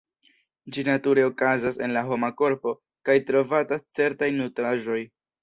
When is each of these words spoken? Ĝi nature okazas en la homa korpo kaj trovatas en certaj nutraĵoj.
Ĝi 0.77 0.85
nature 0.87 1.25
okazas 1.31 1.77
en 1.87 1.93
la 1.97 2.03
homa 2.07 2.31
korpo 2.41 2.73
kaj 3.11 3.19
trovatas 3.29 3.87
en 3.87 3.95
certaj 4.01 4.33
nutraĵoj. 4.41 4.99